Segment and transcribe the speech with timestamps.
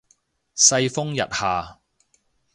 [0.55, 1.79] 世風日下